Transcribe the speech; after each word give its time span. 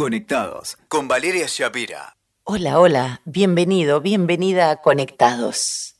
Conectados 0.00 0.78
con 0.88 1.08
Valeria 1.08 1.44
Shapira. 1.46 2.16
Hola, 2.44 2.80
hola, 2.80 3.20
bienvenido, 3.26 4.00
bienvenida 4.00 4.70
a 4.70 4.76
Conectados. 4.76 5.96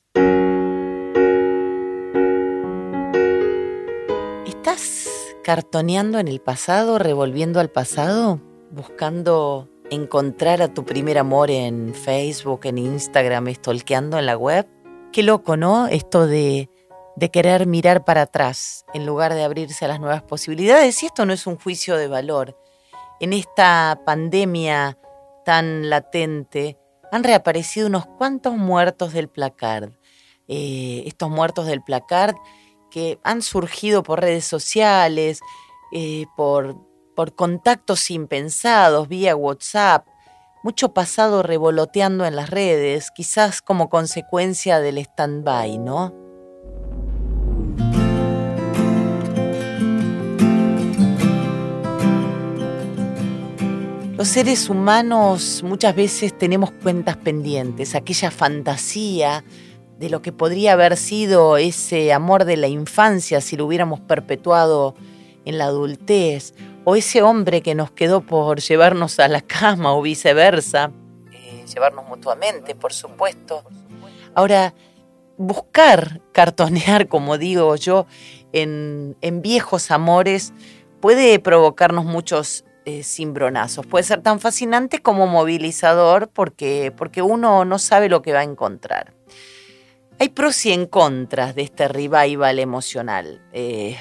¿Estás 4.47 5.07
cartoneando 5.45 6.19
en 6.19 6.29
el 6.29 6.41
pasado, 6.41 6.99
revolviendo 6.99 7.61
al 7.61 7.69
pasado, 7.69 8.41
buscando 8.71 9.69
encontrar 9.91 10.63
a 10.63 10.73
tu 10.73 10.87
primer 10.87 11.19
amor 11.19 11.51
en 11.51 11.95
Facebook, 11.95 12.61
en 12.63 12.79
Instagram, 12.79 13.49
estolqueando 13.49 14.19
en 14.19 14.25
la 14.25 14.39
web? 14.39 14.67
Qué 15.13 15.23
loco, 15.23 15.59
¿no? 15.59 15.89
Esto 15.89 16.27
de, 16.27 16.71
de 17.17 17.31
querer 17.31 17.67
mirar 17.67 18.07
para 18.07 18.23
atrás 18.23 18.87
en 18.95 19.05
lugar 19.05 19.35
de 19.35 19.45
abrirse 19.45 19.85
a 19.85 19.89
las 19.89 20.01
nuevas 20.01 20.23
posibilidades. 20.23 21.03
Y 21.03 21.07
esto 21.07 21.27
no 21.27 21.35
es 21.35 21.47
un 21.47 21.59
juicio 21.59 21.99
de 21.99 22.09
valor 22.09 22.57
en 23.21 23.33
esta 23.33 24.01
pandemia 24.05 24.99
tan 25.45 25.91
latente, 25.91 26.79
han 27.13 27.25
reaparecido 27.25 27.87
unos 27.87 28.07
cuantos 28.07 28.57
muertos 28.57 29.13
del 29.13 29.29
placard. 29.29 29.93
Eh, 30.49 31.05
estos 31.07 31.31
muertos 31.31 31.67
del 31.67 31.83
placard 31.83 32.35
que 32.91 33.21
han 33.23 33.43
surgido 33.43 34.03
por 34.03 34.21
redes 34.21 34.45
sociales, 34.45 35.41
eh, 35.93 36.27
por, 36.37 36.77
por 37.15 37.35
contactos 37.35 38.11
impensados, 38.11 39.09
vía 39.09 39.37
WhatsApp, 39.37 40.07
mucho 40.63 40.93
pasado 40.93 41.43
revoloteando 41.43 42.27
en 42.27 42.37
las 42.37 42.51
redes, 42.51 43.11
quizás 43.15 43.63
como 43.63 43.89
consecuencia 43.89 44.81
del 44.81 44.99
stand-by, 44.99 45.79
¿no? 45.79 46.30
Los 54.21 54.29
seres 54.29 54.69
humanos 54.69 55.63
muchas 55.65 55.97
veces 55.97 56.37
tenemos 56.37 56.73
cuentas 56.73 57.17
pendientes, 57.17 57.95
aquella 57.95 58.31
fantasía 58.31 59.45
de 59.99 60.11
lo 60.11 60.21
que 60.21 60.31
podría 60.31 60.75
haber 60.75 60.99
sido 60.99 61.57
ese 61.57 62.13
amor 62.13 62.45
de 62.45 62.59
la 62.59 62.69
infancia 62.69 63.41
si 63.41 63.57
lo 63.57 63.65
hubiéramos 63.65 63.99
perpetuado 64.01 64.95
en 65.47 65.57
la 65.57 65.65
adultez, 65.65 66.53
o 66.85 66.97
ese 66.97 67.23
hombre 67.23 67.63
que 67.63 67.75
nos 67.75 67.93
quedó 67.93 68.21
por 68.21 68.61
llevarnos 68.61 69.19
a 69.21 69.29
la 69.29 69.41
cama 69.41 69.95
o 69.95 70.03
viceversa, 70.03 70.93
eh, 71.33 71.65
llevarnos 71.67 72.07
mutuamente, 72.07 72.75
por 72.75 72.93
supuesto. 72.93 73.65
Ahora, 74.35 74.75
buscar 75.39 76.21
cartonear, 76.33 77.09
como 77.09 77.39
digo 77.39 77.75
yo, 77.77 78.07
en, 78.53 79.17
en 79.23 79.41
viejos 79.41 79.91
amores 79.91 80.53
puede 81.01 81.39
provocarnos 81.39 82.05
muchos 82.05 82.67
eh, 82.85 83.03
cimbronazos. 83.03 83.87
Puede 83.87 84.05
ser 84.05 84.23
tan 84.23 84.41
fascinante 84.41 85.01
como 85.01 85.27
movilizador 85.27 86.29
porque, 86.29 86.93
porque 86.97 87.23
uno 87.23 87.65
no 87.65 87.79
sabe 87.79 88.09
lo 88.09 88.23
que 88.23 88.33
va 88.33 88.41
a 88.41 88.45
encontrar. 88.45 89.13
Hay 90.19 90.29
pros 90.29 90.67
y 90.67 90.73
en 90.73 90.87
contras 90.87 91.55
de 91.55 91.63
este 91.63 91.89
revival 91.89 92.59
emocional. 92.59 93.43
Eh, 93.53 93.97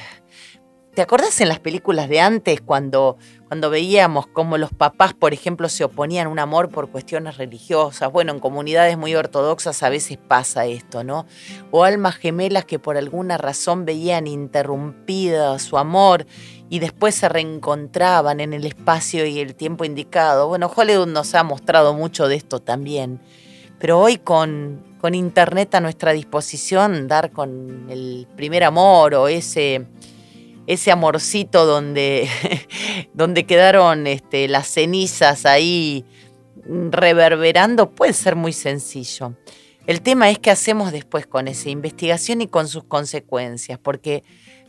¿Te 0.99 1.03
acordás 1.03 1.39
en 1.39 1.47
las 1.47 1.61
películas 1.61 2.09
de 2.09 2.19
antes 2.19 2.59
cuando, 2.59 3.15
cuando 3.47 3.69
veíamos 3.69 4.27
cómo 4.27 4.57
los 4.57 4.73
papás, 4.73 5.13
por 5.13 5.33
ejemplo, 5.33 5.69
se 5.69 5.85
oponían 5.85 6.27
a 6.27 6.29
un 6.29 6.39
amor 6.39 6.67
por 6.67 6.89
cuestiones 6.89 7.37
religiosas? 7.37 8.11
Bueno, 8.11 8.33
en 8.33 8.41
comunidades 8.41 8.97
muy 8.97 9.15
ortodoxas 9.15 9.81
a 9.81 9.87
veces 9.87 10.17
pasa 10.17 10.65
esto, 10.65 11.05
¿no? 11.05 11.25
O 11.71 11.85
almas 11.85 12.17
gemelas 12.17 12.65
que 12.65 12.79
por 12.79 12.97
alguna 12.97 13.37
razón 13.37 13.85
veían 13.85 14.27
interrumpida 14.27 15.57
su 15.59 15.77
amor 15.77 16.25
y 16.69 16.79
después 16.79 17.15
se 17.15 17.29
reencontraban 17.29 18.41
en 18.41 18.51
el 18.51 18.65
espacio 18.65 19.25
y 19.25 19.39
el 19.39 19.55
tiempo 19.55 19.85
indicado. 19.85 20.49
Bueno, 20.49 20.69
Hollywood 20.75 21.07
nos 21.07 21.33
ha 21.33 21.43
mostrado 21.43 21.93
mucho 21.93 22.27
de 22.27 22.35
esto 22.35 22.59
también, 22.59 23.21
pero 23.79 24.01
hoy 24.01 24.17
con, 24.17 24.83
con 24.99 25.15
Internet 25.15 25.75
a 25.75 25.79
nuestra 25.79 26.11
disposición, 26.11 27.07
dar 27.07 27.31
con 27.31 27.89
el 27.89 28.27
primer 28.35 28.65
amor 28.65 29.13
o 29.13 29.29
ese, 29.29 29.87
ese 30.69 30.91
amorcito 30.91 31.65
donde, 31.65 32.29
donde 33.15 33.47
quedaron 33.47 34.05
este, 34.05 34.47
las 34.47 34.67
cenizas 34.67 35.47
ahí 35.47 36.05
reverberando, 36.63 37.89
puede 37.89 38.13
ser 38.13 38.35
muy 38.35 38.53
sencillo. 38.53 39.33
El 39.87 40.03
tema 40.03 40.29
es 40.29 40.37
qué 40.37 40.51
hacemos 40.51 40.91
después 40.91 41.25
con 41.25 41.47
esa 41.47 41.71
investigación 41.71 42.41
y 42.41 42.47
con 42.47 42.67
sus 42.67 42.83
consecuencias, 42.83 43.79
porque 43.79 44.23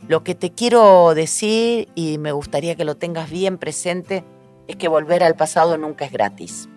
lo 0.07 0.23
que 0.23 0.33
te 0.33 0.49
quiero 0.49 1.13
decir, 1.13 1.87
y 1.93 2.17
me 2.17 2.31
gustaría 2.31 2.73
que 2.73 2.83
lo 2.83 2.97
tengas 2.97 3.29
bien 3.29 3.59
presente, 3.59 4.23
es 4.67 4.77
que 4.77 4.87
volver 4.87 5.23
al 5.23 5.35
pasado 5.35 5.77
nunca 5.77 6.05
es 6.05 6.11
gratis. 6.11 6.67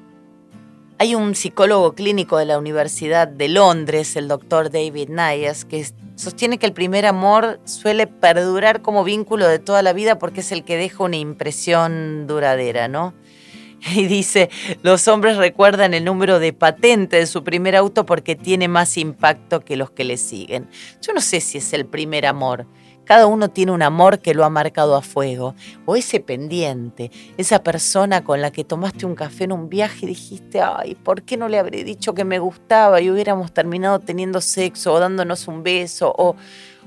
Hay 0.97 1.16
un 1.16 1.34
psicólogo 1.34 1.94
clínico 1.94 2.38
de 2.38 2.44
la 2.44 2.56
Universidad 2.56 3.27
de 3.27 3.49
Londres, 3.49 4.15
el 4.15 4.28
doctor 4.28 4.71
David 4.71 5.09
Nayas, 5.09 5.65
que 5.65 5.84
sostiene 6.15 6.59
que 6.59 6.66
el 6.66 6.72
primer 6.72 7.05
amor 7.05 7.59
suele 7.65 8.06
perdurar 8.06 8.81
como 8.81 9.03
vínculo 9.03 9.49
de 9.49 9.59
toda 9.59 9.82
la 9.82 9.93
vida 9.93 10.21
porque 10.21 10.41
es 10.41 10.53
el 10.53 10.65
que 10.65 10.77
deja 10.77 11.03
una 11.03 11.16
impresión 11.16 12.28
duradera, 12.28 12.87
¿no? 12.87 13.12
Y 13.95 14.06
dice, 14.06 14.50
los 14.83 15.09
hombres 15.09 15.37
recuerdan 15.37 15.95
el 15.95 16.05
número 16.05 16.39
de 16.39 16.53
patente 16.53 17.17
de 17.17 17.27
su 17.27 17.45
primer 17.45 17.77
auto 17.77 18.06
porque 18.06 18.34
tiene 18.34 18.69
más 18.69 18.97
impacto 18.97 19.61
que 19.61 19.77
los 19.77 19.91
que 19.91 20.05
le 20.05 20.17
siguen. 20.17 20.69
Yo 21.03 21.12
no 21.12 21.21
sé 21.21 21.41
si 21.41 21.59
es 21.59 21.72
el 21.72 21.87
primer 21.87 22.27
amor, 22.27 22.67
cada 23.05 23.27
uno 23.27 23.50
tiene 23.50 23.73
un 23.73 23.83
amor 23.83 24.21
que 24.21 24.33
lo 24.33 24.44
ha 24.44 24.50
marcado 24.50 24.97
a 24.97 25.03
fuego. 25.03 25.55
O 25.84 25.94
ese 25.94 26.21
pendiente, 26.21 27.11
esa 27.37 27.62
persona 27.62 28.25
con 28.25 28.41
la 28.41 28.50
que 28.50 28.65
tomaste 28.65 29.05
un 29.05 29.15
café 29.15 29.44
en 29.44 29.53
un 29.53 29.69
viaje 29.69 30.06
y 30.06 30.09
dijiste, 30.09 30.62
ay, 30.62 30.94
¿por 30.94 31.23
qué 31.23 31.37
no 31.37 31.49
le 31.49 31.59
habré 31.59 31.84
dicho 31.84 32.15
que 32.15 32.25
me 32.25 32.39
gustaba 32.39 33.03
y 33.03 33.11
hubiéramos 33.11 33.53
terminado 33.53 33.99
teniendo 33.99 34.41
sexo 34.41 34.94
o 34.94 35.00
dándonos 35.00 35.49
un 35.49 35.62
beso? 35.62 36.15
O, 36.17 36.37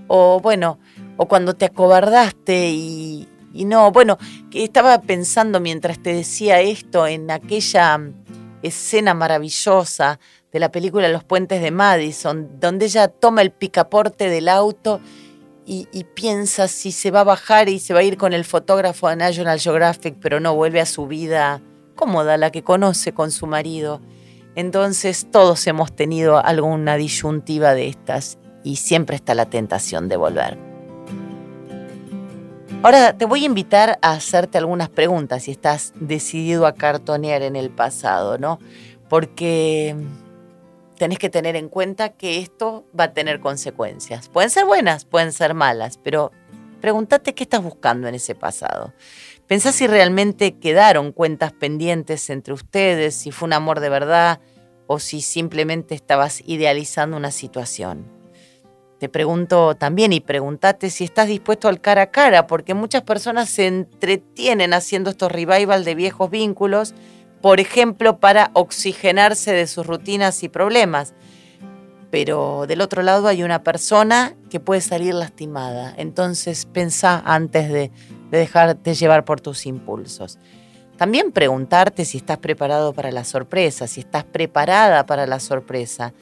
o 0.07 0.39
bueno, 0.39 0.79
o 1.17 1.27
cuando 1.27 1.53
te 1.53 1.65
acobardaste 1.65 2.69
y, 2.71 3.27
y 3.53 3.65
no, 3.65 3.91
bueno, 3.91 4.17
estaba 4.53 5.01
pensando 5.01 5.59
mientras 5.59 5.99
te 5.99 6.13
decía 6.13 6.61
esto 6.61 7.07
en 7.07 7.31
aquella 7.31 7.99
escena 8.61 9.13
maravillosa 9.13 10.19
de 10.51 10.59
la 10.59 10.71
película 10.71 11.09
Los 11.09 11.23
Puentes 11.23 11.61
de 11.61 11.71
Madison, 11.71 12.59
donde 12.59 12.85
ella 12.85 13.07
toma 13.07 13.41
el 13.41 13.51
picaporte 13.51 14.29
del 14.29 14.49
auto 14.49 14.99
y, 15.65 15.85
piensa 16.13 16.69
si 16.69 16.93
se 16.93 17.11
va 17.11 17.21
a 17.21 17.25
bajar 17.25 17.67
y 17.67 17.79
se 17.79 17.93
va 17.93 17.99
a 17.99 18.03
ir 18.03 18.17
con 18.17 18.31
el 18.31 18.45
fotógrafo 18.45 19.09
de 19.09 19.17
National 19.17 19.59
Geographic, 19.59 20.15
pero 20.21 20.39
no 20.39 20.55
vuelve 20.55 20.79
a 20.79 20.85
su 20.85 21.07
vida 21.07 21.61
cómoda, 21.95 22.37
la 22.37 22.51
que 22.51 22.63
conoce 22.63 23.13
con 23.13 23.31
su 23.31 23.47
marido. 23.47 23.99
Entonces 24.55 25.27
todos 25.29 25.67
hemos 25.67 25.93
tenido 25.93 26.43
alguna 26.43 26.95
disyuntiva 26.95 27.73
de 27.73 27.89
estas 27.89 28.37
y 28.63 28.77
siempre 28.77 29.17
está 29.17 29.35
la 29.35 29.49
tentación 29.49 30.07
de 30.07 30.15
volver. 30.15 30.66
Ahora 32.87 33.17
te 33.17 33.25
voy 33.25 33.43
a 33.43 33.47
invitar 33.47 33.99
a 34.01 34.13
hacerte 34.13 34.57
algunas 34.57 34.87
preguntas 34.87 35.43
si 35.43 35.51
estás 35.51 35.91
decidido 35.95 36.65
a 36.65 36.73
cartonear 36.73 37.41
en 37.41 37.57
el 37.57 37.69
pasado, 37.69 38.37
¿no? 38.37 38.59
Porque 39.09 39.93
tenés 40.97 41.19
que 41.19 41.29
tener 41.29 41.57
en 41.57 41.67
cuenta 41.67 42.13
que 42.13 42.39
esto 42.39 42.85
va 42.97 43.03
a 43.03 43.13
tener 43.13 43.41
consecuencias. 43.41 44.29
Pueden 44.29 44.49
ser 44.49 44.63
buenas, 44.63 45.03
pueden 45.03 45.33
ser 45.33 45.53
malas, 45.53 45.99
pero 46.01 46.31
pregúntate 46.79 47.35
qué 47.35 47.43
estás 47.43 47.61
buscando 47.61 48.07
en 48.07 48.15
ese 48.15 48.35
pasado. 48.35 48.93
Pensá 49.47 49.73
si 49.73 49.85
realmente 49.85 50.55
quedaron 50.57 51.11
cuentas 51.11 51.51
pendientes 51.51 52.29
entre 52.29 52.53
ustedes, 52.53 53.15
si 53.15 53.31
fue 53.31 53.47
un 53.47 53.53
amor 53.53 53.81
de 53.81 53.89
verdad 53.89 54.39
o 54.87 54.99
si 54.99 55.19
simplemente 55.19 55.93
estabas 55.93 56.41
idealizando 56.45 57.17
una 57.17 57.31
situación. 57.31 58.16
Te 58.99 59.09
pregunto 59.09 59.75
también 59.75 60.11
y 60.11 60.21
pregúntate 60.21 60.89
si 60.89 61.03
estás 61.03 61.27
dispuesto 61.27 61.67
al 61.67 61.81
cara 61.81 62.03
a 62.03 62.11
cara, 62.11 62.47
porque 62.47 62.73
muchas 62.73 63.03
personas 63.03 63.49
se 63.49 63.67
entretienen 63.67 64.73
haciendo 64.73 65.09
estos 65.09 65.31
revival 65.31 65.83
de 65.83 65.95
viejos 65.95 66.31
vínculos 66.31 66.93
por 67.41 67.59
ejemplo, 67.59 68.19
para 68.19 68.51
oxigenarse 68.53 69.53
de 69.53 69.67
sus 69.67 69.85
rutinas 69.85 70.43
y 70.43 70.49
problemas. 70.49 71.13
Pero 72.09 72.65
del 72.67 72.81
otro 72.81 73.03
lado 73.03 73.27
hay 73.27 73.43
una 73.43 73.63
persona 73.63 74.35
que 74.49 74.59
puede 74.59 74.81
salir 74.81 75.13
lastimada. 75.13 75.93
Entonces 75.97 76.65
pensá 76.65 77.21
antes 77.25 77.71
de, 77.71 77.91
dejarte 78.31 78.95
llevar 78.95 79.23
por 79.23 79.39
tus 79.39 79.65
impulsos. 79.65 80.39
También 80.97 81.31
preguntarte 81.31 82.05
si 82.05 82.17
estás 82.17 82.39
preparado 82.39 82.91
para 82.93 83.11
la 83.11 83.23
sorpresa, 83.23 83.87
si 83.87 83.99
estás 83.99 84.23
preparada 84.23 85.05
para 85.05 85.27
la 85.27 85.39
sorpresa, 85.39 86.13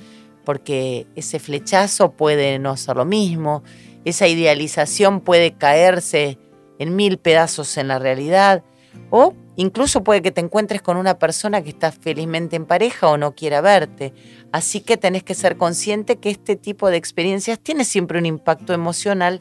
porque 0.45 1.07
ese 1.15 1.39
flechazo 1.39 2.12
puede 2.12 2.59
no 2.59 2.77
ser 2.77 2.95
lo 2.95 3.06
mismo, 3.06 3.63
esa 4.06 4.27
idealización 4.27 5.19
puede 5.19 5.53
caerse 5.53 6.38
en 6.80 6.95
mil 6.95 7.18
pedazos 7.18 7.77
en 7.77 7.89
la 7.89 8.00
realidad, 8.00 8.63
o 9.09 9.33
Incluso 9.57 10.03
puede 10.03 10.21
que 10.21 10.31
te 10.31 10.42
encuentres 10.42 10.81
con 10.81 10.97
una 10.97 11.18
persona 11.18 11.62
que 11.62 11.69
está 11.69 11.92
felizmente 11.92 12.57
en 12.57 12.65
pareja 12.65 13.07
o 13.07 13.18
no 13.18 13.36
quiera 13.36 13.62
verte. 13.62 14.13
Así 14.51 14.81
que 14.81 14.97
tenés 14.97 15.24
que 15.24 15.33
ser 15.33 15.57
consciente 15.57 16.18
que 16.18 16.30
este 16.30 16.57
tipo 16.57 16.89
de 16.89 16.98
experiencias 16.98 17.59
tiene 17.59 17.86
siempre 17.86 18.19
un 18.19 18.25
impacto 18.25 18.74
emocional 18.74 19.39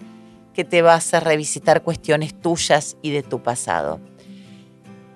que 0.52 0.64
te 0.64 0.82
va 0.82 0.92
a 0.92 0.98
hacer 0.98 1.24
revisitar 1.24 1.82
cuestiones 1.82 2.32
tuyas 2.40 2.96
y 3.02 3.10
de 3.10 3.24
tu 3.24 3.42
pasado. 3.42 4.00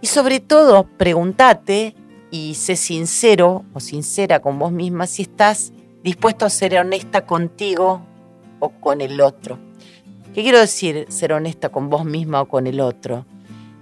Y 0.01 0.09
sobre 0.09 0.41
todo, 0.41 0.89
pregúntate 0.97 1.95
y 2.33 2.55
sé 2.55 2.75
sincero 2.75 3.65
o 3.75 3.81
sincera 3.81 4.41
con 4.41 4.59
vos 4.59 4.73
misma 4.73 5.07
si 5.07 5.23
estás 5.23 5.73
dispuesto 6.09 6.47
a 6.47 6.51
ser 6.51 6.75
honesta 6.79 7.27
contigo 7.27 8.01
o 8.61 8.71
con 8.71 9.03
el 9.03 9.21
otro. 9.21 9.59
¿Qué 10.35 10.43
quiero 10.43 10.59
decir 10.59 11.05
ser 11.11 11.35
honesta 11.35 11.69
con 11.69 11.91
vos 11.91 12.07
misma 12.07 12.41
o 12.41 12.49
con 12.49 12.67
el 12.67 12.81
otro? 12.81 13.27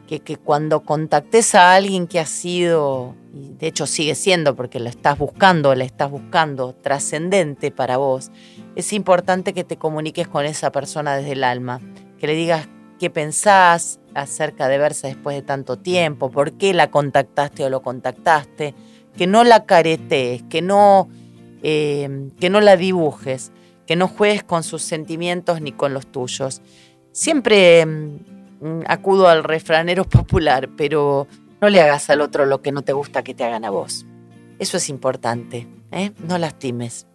Que, 0.08 0.36
cuando 0.36 0.82
contactes 0.82 1.54
a 1.54 1.74
alguien 1.74 2.08
que 2.08 2.18
ha 2.18 2.26
sido, 2.26 3.14
de 3.32 3.68
hecho 3.68 3.86
sigue 3.86 4.16
siendo 4.16 4.56
porque 4.56 4.80
lo 4.80 4.88
estás 4.88 5.18
buscando, 5.18 5.72
la 5.76 5.84
estás 5.84 6.10
buscando, 6.10 6.74
trascendente 6.74 7.70
para 7.70 7.96
vos, 7.96 8.32
es 8.74 8.92
importante 8.92 9.52
que 9.52 9.62
te 9.62 9.76
comuniques 9.76 10.26
con 10.26 10.46
esa 10.46 10.72
persona 10.72 11.16
desde 11.16 11.32
el 11.32 11.44
alma, 11.44 11.80
que 12.18 12.26
le 12.26 12.34
digas 12.34 12.68
qué 12.98 13.08
pensás 13.08 14.00
acerca 14.14 14.66
de 14.66 14.78
verse 14.78 15.08
después 15.08 15.36
de 15.36 15.42
tanto 15.42 15.76
tiempo, 15.78 16.30
por 16.30 16.54
qué 16.54 16.74
la 16.74 16.90
contactaste 16.90 17.64
o 17.64 17.70
lo 17.70 17.82
contactaste, 17.82 18.74
que 19.16 19.26
no 19.26 19.44
la 19.44 19.64
caretees, 19.64 20.42
que 20.44 20.62
no, 20.62 21.08
eh, 21.68 22.30
que 22.38 22.48
no 22.48 22.60
la 22.60 22.76
dibujes, 22.76 23.50
que 23.88 23.96
no 23.96 24.06
juegues 24.06 24.44
con 24.44 24.62
sus 24.62 24.82
sentimientos 24.82 25.60
ni 25.60 25.72
con 25.72 25.92
los 25.92 26.06
tuyos. 26.06 26.62
Siempre 27.10 27.84
mm, 27.84 28.82
acudo 28.86 29.26
al 29.26 29.42
refranero 29.42 30.04
popular, 30.08 30.70
pero 30.76 31.26
no 31.60 31.68
le 31.68 31.80
hagas 31.80 32.08
al 32.08 32.20
otro 32.20 32.46
lo 32.46 32.62
que 32.62 32.70
no 32.70 32.82
te 32.82 32.92
gusta 32.92 33.24
que 33.24 33.34
te 33.34 33.42
hagan 33.42 33.64
a 33.64 33.70
vos. 33.70 34.06
Eso 34.60 34.76
es 34.76 34.88
importante, 34.88 35.66
¿eh? 35.90 36.12
no 36.20 36.38
lastimes. 36.38 37.08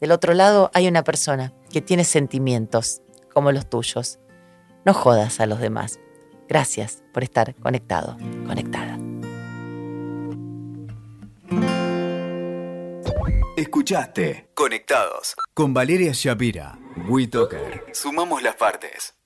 Del 0.00 0.12
otro 0.12 0.32
lado 0.32 0.70
hay 0.72 0.88
una 0.88 1.04
persona 1.04 1.52
que 1.70 1.82
tiene 1.82 2.04
sentimientos 2.04 3.02
como 3.34 3.52
los 3.52 3.68
tuyos. 3.68 4.18
No 4.86 4.94
jodas 4.94 5.40
a 5.40 5.46
los 5.46 5.60
demás. 5.60 6.00
Gracias 6.48 7.02
por 7.12 7.22
estar 7.22 7.54
conectado, 7.56 8.16
conectada. 8.46 8.98
Escuchaste 13.74 14.50
Conectados 14.54 15.34
con 15.52 15.74
Valeria 15.74 16.12
Shapira. 16.14 16.78
WeToker. 17.08 17.86
Sumamos 17.92 18.40
las 18.40 18.54
partes. 18.54 19.16